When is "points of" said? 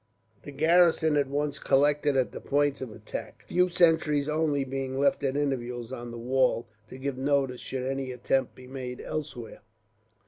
2.41-2.91